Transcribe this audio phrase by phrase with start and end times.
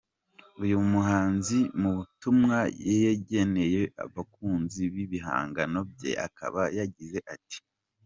[0.63, 2.57] Uyu muhanzi mu butumwa
[3.03, 7.59] yageneye abakunzi b’ibihangano bye akaba yagize ati:.